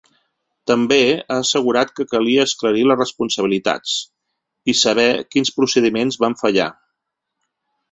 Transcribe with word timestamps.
També 0.69 0.95
ha 1.17 1.35
assegurat 1.41 1.91
que 1.99 2.05
calia 2.13 2.45
esclarir 2.49 2.81
les 2.93 2.99
responsabilitats 3.03 3.93
i 4.75 4.77
saber 4.81 5.07
quins 5.37 5.55
procediments 5.61 6.21
van 6.27 6.41
fallar. 6.43 6.69